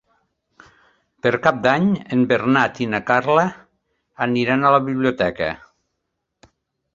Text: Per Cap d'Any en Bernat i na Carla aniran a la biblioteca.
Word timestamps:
Per 1.25 1.31
Cap 1.43 1.59
d'Any 1.65 1.85
en 2.17 2.23
Bernat 2.31 2.79
i 2.85 2.87
na 2.93 3.01
Carla 3.11 3.45
aniran 4.29 4.67
a 4.67 4.73
la 4.79 4.81
biblioteca. 4.89 5.53